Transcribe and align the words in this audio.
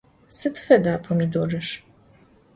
Sıd 0.29 0.55
feda 0.63 1.01
pomidorır? 1.01 1.83